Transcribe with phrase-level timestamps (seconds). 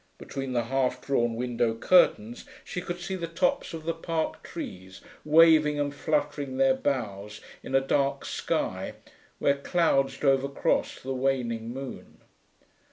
[0.17, 5.01] Between the half drawn window curtains she could see the tops of the Park trees,
[5.23, 8.93] waving and fluttering their boughs in a dark sky,
[9.37, 12.17] where clouds drove across the waning moon.